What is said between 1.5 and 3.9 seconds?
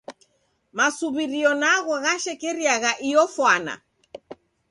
nagho ghashekeriagha iyo fwana.